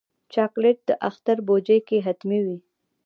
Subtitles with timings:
[0.33, 2.57] چاکلېټ د اختر بوجۍ کې حتمي وي.